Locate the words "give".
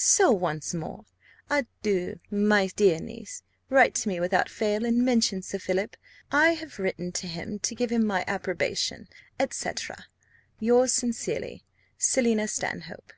7.74-7.90